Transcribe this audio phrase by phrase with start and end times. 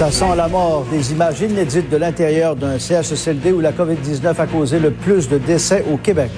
[0.00, 0.86] Ça sent la mort.
[0.90, 5.36] Des images inédites de l'intérieur d'un CHSLD où la COVID-19 a causé le plus de
[5.36, 6.30] décès au Québec.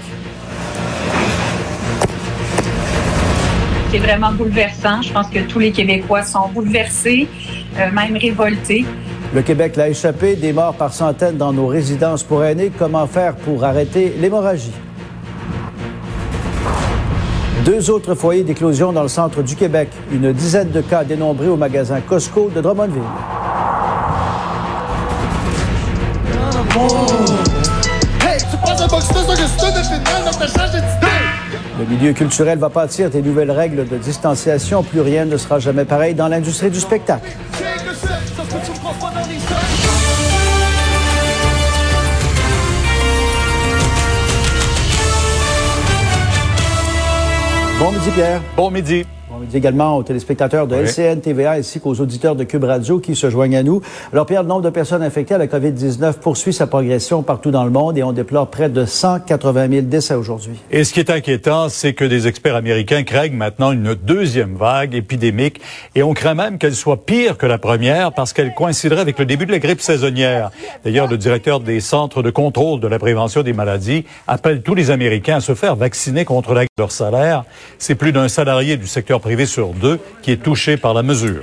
[3.92, 5.00] C'est vraiment bouleversant.
[5.02, 7.28] Je pense que tous les Québécois sont bouleversés,
[7.78, 8.84] euh, même révoltés.
[9.32, 12.72] Le Québec l'a échappé, des morts par centaines dans nos résidences pour aînés.
[12.76, 14.74] Comment faire pour arrêter l'hémorragie?
[17.64, 19.88] Deux autres foyers d'éclosion dans le centre du Québec.
[20.10, 23.02] Une dizaine de cas dénombrés au magasin Costco de Drummondville.
[31.78, 34.82] Le milieu culturel va pâtir des nouvelles règles de distanciation.
[34.82, 37.28] Plus rien ne sera jamais pareil dans l'industrie du spectacle.
[47.78, 48.40] Bon midi, Pierre.
[48.56, 49.04] Bon midi.
[49.32, 53.16] Bon midi également aux téléspectateurs de LCN TVA ainsi qu'aux auditeurs de Cube Radio qui
[53.16, 53.80] se joignent à nous.
[54.12, 57.64] Alors, Pierre, le nombre de personnes infectées à la COVID-19 poursuit sa progression partout dans
[57.64, 60.56] le monde et on déplore près de 180 000 décès aujourd'hui.
[60.70, 64.94] Et ce qui est inquiétant, c'est que des experts américains craignent maintenant une deuxième vague
[64.94, 65.62] épidémique
[65.94, 69.24] et on craint même qu'elle soit pire que la première parce qu'elle coïnciderait avec le
[69.24, 70.50] début de la grippe saisonnière.
[70.84, 74.90] D'ailleurs, le directeur des centres de contrôle de la prévention des maladies appelle tous les
[74.90, 77.44] Américains à se faire vacciner contre la leur salaire.
[77.78, 81.42] C'est plus d'un salarié du secteur privé sur deux qui est touché par la mesure.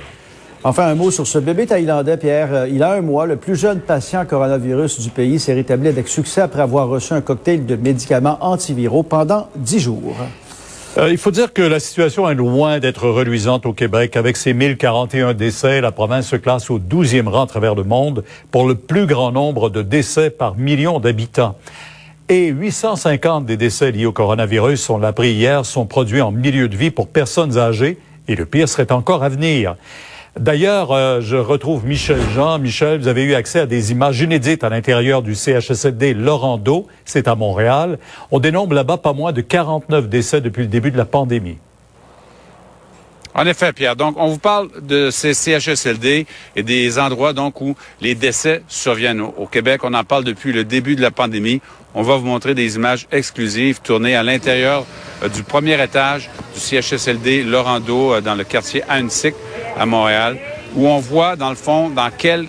[0.62, 2.52] Enfin, un mot sur ce bébé thaïlandais, Pierre.
[2.52, 3.24] Euh, Il a un mois.
[3.24, 7.22] Le plus jeune patient coronavirus du pays s'est rétabli avec succès après avoir reçu un
[7.22, 10.14] cocktail de médicaments antiviraux pendant dix jours.
[10.98, 14.16] Euh, il faut dire que la situation est loin d'être reluisante au Québec.
[14.16, 18.22] Avec ses 1041 décès, la province se classe au 12e rang à travers le monde
[18.50, 21.56] pour le plus grand nombre de décès par million d'habitants.
[22.32, 26.68] Et 850 des décès liés au coronavirus, on l'a appris hier, sont produits en milieu
[26.68, 27.98] de vie pour personnes âgées.
[28.28, 29.74] Et le pire serait encore à venir.
[30.38, 32.60] D'ailleurs, euh, je retrouve Michel Jean.
[32.60, 36.86] Michel, vous avez eu accès à des images inédites à l'intérieur du CHSLD Laurando.
[37.04, 37.98] C'est à Montréal.
[38.30, 41.58] On dénombre là-bas pas moins de 49 décès depuis le début de la pandémie.
[43.34, 43.96] En effet, Pierre.
[43.96, 46.26] Donc, on vous parle de ces CHSLD
[46.56, 49.82] et des endroits donc où les décès surviennent au, au Québec.
[49.84, 51.60] On en parle depuis le début de la pandémie.
[51.92, 54.86] On va vous montrer des images exclusives tournées à l'intérieur
[55.24, 59.32] euh, du premier étage du CHSLD Laurando euh, dans le quartier Annecy
[59.76, 60.38] à Montréal,
[60.76, 62.46] où on voit dans le fond dans quel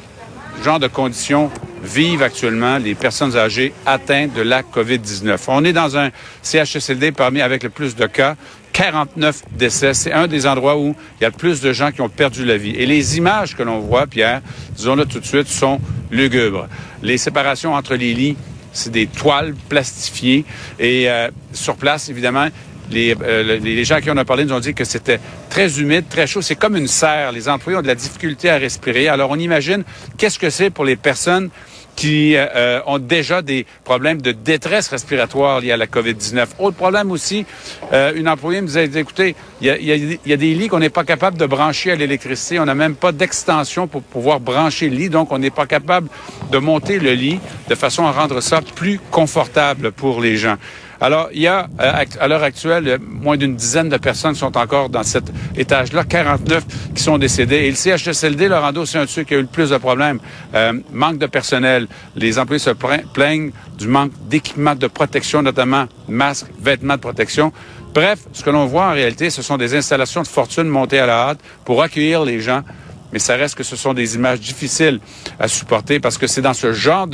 [0.63, 1.49] genre de conditions
[1.81, 5.39] vivent actuellement les personnes âgées atteintes de la COVID-19.
[5.47, 6.11] On est dans un
[6.43, 8.35] CHSLD parmi avec le plus de cas.
[8.73, 9.93] 49 décès.
[9.93, 12.45] C'est un des endroits où il y a le plus de gens qui ont perdu
[12.45, 12.71] la vie.
[12.71, 14.41] Et les images que l'on voit, Pierre,
[14.75, 16.67] disons-le tout de suite, sont lugubres.
[17.01, 18.37] Les séparations entre les lits,
[18.73, 20.45] c'est des toiles plastifiées.
[20.79, 22.47] Et euh, sur place, évidemment,
[22.89, 26.05] les, euh, les, gens qui on a parlé nous ont dit que c'était très humide,
[26.09, 26.41] très chaud.
[26.41, 27.31] C'est comme une serre.
[27.31, 29.07] Les employés ont de la difficulté à respirer.
[29.07, 29.83] Alors, on imagine
[30.17, 31.49] qu'est-ce que c'est pour les personnes
[31.95, 36.47] qui euh, ont déjà des problèmes de détresse respiratoire liés à la COVID-19.
[36.59, 37.45] Autre problème aussi,
[37.93, 40.67] euh, une employée me disait, écoutez, il y a, y, a, y a, des lits
[40.67, 42.59] qu'on n'est pas capable de brancher à l'électricité.
[42.59, 46.07] On n'a même pas d'extension pour pouvoir brancher le lit, donc on n'est pas capable
[46.51, 50.57] de monter le lit de façon à rendre ça plus confortable pour les gens.
[51.03, 55.01] Alors, il y a, à l'heure actuelle, moins d'une dizaine de personnes sont encore dans
[55.01, 56.63] cet étage-là, 49
[56.93, 57.55] qui sont décédés.
[57.55, 60.19] Et le CHSLD, Laurando, c'est un de ceux qui a eu le plus de problèmes.
[60.53, 61.87] Euh, manque de personnel.
[62.15, 67.51] Les employés se plaignent du manque d'équipement de protection, notamment masques, vêtements de protection.
[67.95, 71.07] Bref, ce que l'on voit en réalité, ce sont des installations de fortune montées à
[71.07, 72.61] la hâte pour accueillir les gens
[73.13, 75.01] mais ça reste que ce sont des images difficiles
[75.37, 77.07] à supporter parce que c'est dans ce genre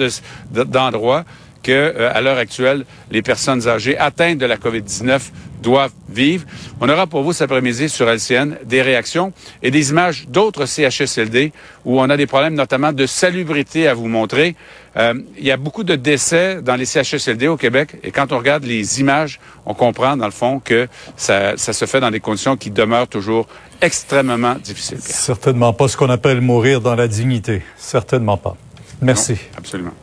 [0.51, 1.25] d'endroit
[1.62, 5.31] que, euh, à l'heure actuelle, les personnes âgées atteintes de la COVID-19
[5.62, 6.45] doivent vivre.
[6.79, 11.51] On aura pour vous cet après-midi sur LCN des réactions et des images d'autres CHSLD
[11.85, 14.56] où on a des problèmes notamment de salubrité à vous montrer.
[14.97, 18.38] Euh, il y a beaucoup de décès dans les CHSLD au Québec et quand on
[18.38, 22.19] regarde les images, on comprend dans le fond que ça, ça se fait dans des
[22.19, 23.47] conditions qui demeurent toujours
[23.81, 25.00] extrêmement difficiles.
[25.01, 27.62] Certainement pas ce qu'on appelle mourir dans la dignité.
[27.77, 28.56] Certainement pas.
[29.01, 29.33] Merci.
[29.33, 29.94] Non, absolument.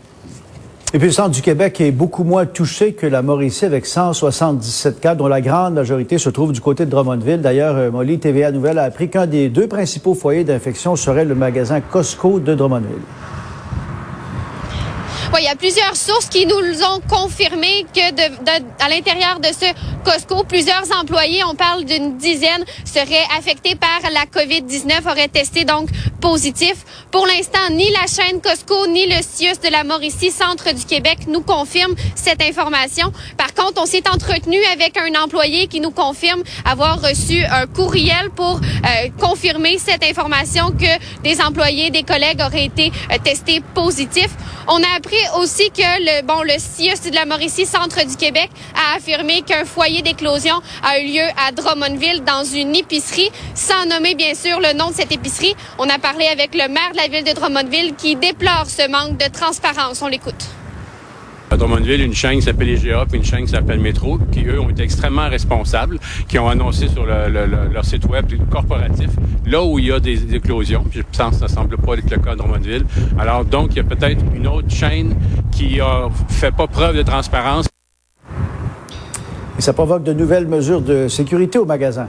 [0.94, 5.00] Et puis le centre du Québec est beaucoup moins touché que la Mauricie avec 177
[5.00, 7.41] cas, dont la grande majorité se trouve du côté de Drummondville.
[7.41, 11.81] D'ailleurs, Molly TVA Nouvelle a appris qu'un des deux principaux foyers d'infection serait le magasin
[11.81, 13.02] Costco de Drummondville.
[15.32, 19.67] Oui, il y a plusieurs sources qui nous ont confirmé que à l'intérieur de ce
[20.05, 25.88] Costco, plusieurs employés, on parle d'une dizaine, seraient affectés par la COVID-19, auraient testé donc
[27.11, 31.29] Pour l'instant, ni la chaîne Costco ni le CIUS de la Mauricie, centre du Québec,
[31.29, 33.12] nous confirment cette information.
[33.37, 38.31] Par contre, on s'est entretenu avec un employé qui nous confirme avoir reçu un courriel
[38.35, 44.35] pour euh, confirmer cette information que des employés, des collègues auraient été euh, testés positifs.
[44.67, 48.49] On a appris aussi que le bon le CIUS de la Mauricie, centre du Québec,
[48.75, 54.15] a affirmé qu'un foyer d'éclosion a eu lieu à Drummondville dans une épicerie, sans nommer
[54.15, 55.55] bien sûr le nom de cette épicerie.
[55.79, 59.19] On a parlé avec le maire de la ville de Drummondville qui déplore ce manque
[59.19, 60.00] de transparence.
[60.00, 60.49] On l'écoute.
[61.50, 64.61] À Drummondville, une chaîne qui s'appelle IGA puis une chaîne qui s'appelle Métro, qui eux
[64.61, 69.11] ont été extrêmement responsables, qui ont annoncé sur leur site web corporatif
[69.46, 70.84] là où il y a des éclosions.
[70.93, 72.84] Je pense que ça semble pas être le cas à Drummondville.
[73.19, 75.16] Alors donc, il y a peut-être une autre chaîne
[75.50, 77.66] qui a fait pas preuve de transparence.
[79.58, 82.08] Et ça provoque de nouvelles mesures de sécurité au magasin.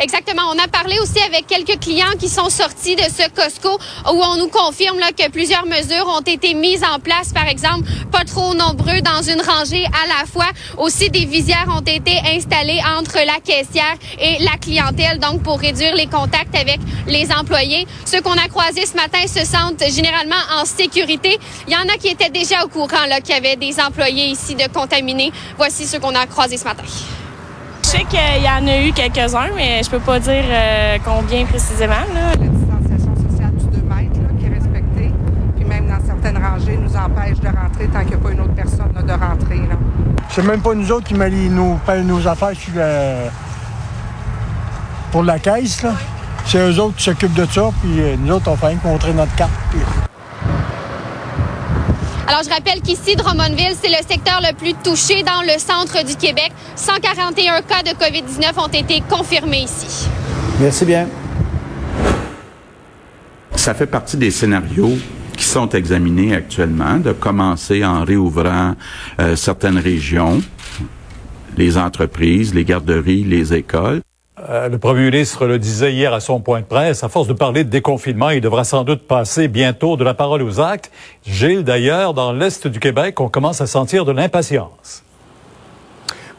[0.00, 0.42] Exactement.
[0.54, 3.78] On a parlé aussi avec quelques clients qui sont sortis de ce Costco
[4.12, 7.32] où on nous confirme là, que plusieurs mesures ont été mises en place.
[7.32, 10.48] Par exemple, pas trop nombreux dans une rangée à la fois.
[10.76, 15.94] Aussi, des visières ont été installées entre la caissière et la clientèle, donc pour réduire
[15.94, 17.86] les contacts avec les employés.
[18.04, 21.38] Ceux qu'on a croisés ce matin se sentent généralement en sécurité.
[21.66, 22.86] Il y en a qui étaient déjà au courant
[23.24, 25.32] qu'il y avait des employés ici de contaminés.
[25.56, 26.84] Voici ceux qu'on a croisés ce matin.
[27.88, 31.46] Je sais qu'il y en a eu quelques-uns, mais je peux pas dire euh, combien
[31.46, 31.94] précisément.
[32.14, 35.10] La distanciation sociale du 2 mètres qui est respectée,
[35.56, 38.40] puis même dans certaines rangées, nous empêche de rentrer tant qu'il n'y a pas une
[38.40, 39.60] autre personne de rentrer.
[40.28, 42.52] C'est même pas nous autres qui nous payent nos affaires
[45.10, 45.86] pour la caisse.
[46.44, 49.34] C'est eux autres qui s'occupent de ça, puis euh, nous autres, on fait montrer notre
[49.34, 49.50] carte.
[52.28, 56.14] Alors, je rappelle qu'ici, Drummondville, c'est le secteur le plus touché dans le centre du
[56.14, 56.52] Québec.
[56.76, 60.06] 141 cas de COVID-19 ont été confirmés ici.
[60.60, 61.08] Merci bien.
[63.56, 64.98] Ça fait partie des scénarios
[65.38, 68.74] qui sont examinés actuellement, de commencer en réouvrant
[69.20, 70.42] euh, certaines régions,
[71.56, 74.02] les entreprises, les garderies, les écoles.
[74.48, 77.32] Euh, le premier ministre le disait hier à son point de presse, à force de
[77.32, 80.90] parler de déconfinement, il devra sans doute passer bientôt de la parole aux actes.
[81.26, 85.02] Gilles, d'ailleurs, dans l'Est du Québec, on commence à sentir de l'impatience.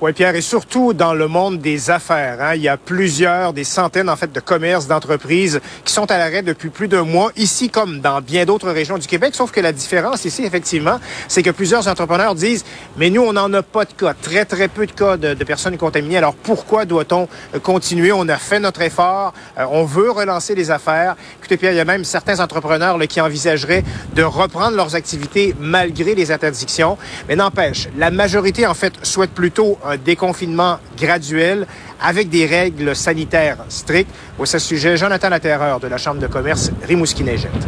[0.01, 2.38] Oui, Pierre, et surtout dans le monde des affaires.
[2.40, 6.18] Hein, il y a plusieurs, des centaines en fait de commerces, d'entreprises qui sont à
[6.18, 9.36] l'arrêt depuis plus d'un mois, ici comme dans bien d'autres régions du Québec.
[9.36, 12.63] Sauf que la différence ici, effectivement, c'est que plusieurs entrepreneurs disent,
[12.96, 15.75] mais nous, on n'en a pas de cas, très très peu de cas de, personnes
[15.75, 16.16] contaminées.
[16.16, 17.28] Alors pourquoi doit-on
[17.62, 18.13] continuer?
[18.13, 21.18] On a fait notre effort, euh, on veut relancer les affaires.
[21.40, 23.84] Écoutez, Pierre, il y a même certains entrepreneurs là, qui envisageraient
[24.16, 26.98] de reprendre leurs activités malgré les interdictions.
[27.28, 31.68] Mais n'empêche, la majorité en fait souhaite plutôt un déconfinement graduel
[32.02, 34.12] avec des règles sanitaires strictes.
[34.38, 37.68] Au ce sujet, Jonathan Laterreur de la Chambre de commerce Rimouski-Neigette.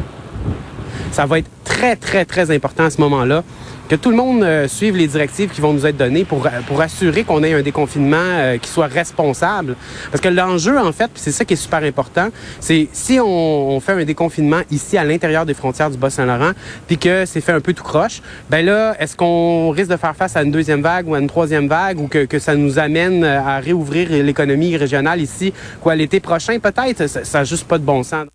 [1.12, 3.44] Ça va être très, très, très important à ce moment-là
[3.92, 6.80] que tout le monde euh, suive les directives qui vont nous être données pour, pour
[6.80, 9.76] assurer qu'on ait un déconfinement euh, qui soit responsable.
[10.10, 12.30] Parce que l'enjeu, en fait, c'est ça qui est super important,
[12.62, 16.54] c'est si on, on, fait un déconfinement ici à l'intérieur des frontières du Bas-Saint-Laurent,
[16.88, 20.16] puis que c'est fait un peu tout croche, ben là, est-ce qu'on risque de faire
[20.16, 22.80] face à une deuxième vague ou à une troisième vague ou que, que ça nous
[22.80, 25.52] amène à réouvrir l'économie régionale ici,
[25.82, 26.60] quoi, l'été prochain?
[26.60, 28.28] Peut-être, ça n'a juste pas de bon sens.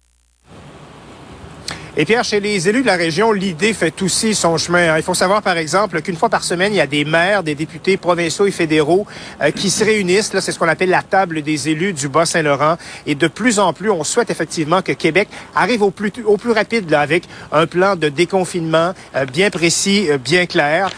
[1.98, 4.98] Et Pierre, chez les élus de la région, l'idée fait aussi son chemin.
[4.98, 7.54] Il faut savoir, par exemple, qu'une fois par semaine, il y a des maires, des
[7.54, 9.06] députés provinciaux et fédéraux
[9.40, 10.30] euh, qui se réunissent.
[10.38, 12.76] C'est ce qu'on appelle la table des élus du Bas-Saint-Laurent.
[13.06, 16.50] Et de plus en plus, on souhaite effectivement que Québec arrive au plus, au plus
[16.50, 20.90] rapide là, avec un plan de déconfinement euh, bien précis, euh, bien clair,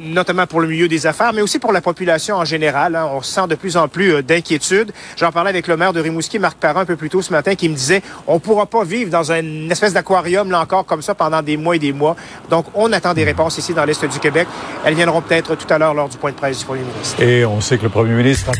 [0.00, 2.96] notamment pour le milieu des affaires, mais aussi pour la population en général.
[2.96, 3.10] Hein.
[3.12, 4.92] On sent de plus en plus d'inquiétude.
[5.18, 7.54] J'en parlais avec le maire de Rimouski, Marc Parent, un peu plus tôt ce matin,
[7.56, 11.14] qui me disait, on pourra pas vivre dans une espèce d'aquarium là encore comme ça
[11.14, 12.16] pendant des mois et des mois.
[12.48, 14.46] Donc, on attend des réponses ici dans l'Est du Québec.
[14.84, 17.22] Elles viendront peut-être tout à l'heure lors du point de presse du premier ministre.
[17.22, 18.50] Et on sait que le premier ministre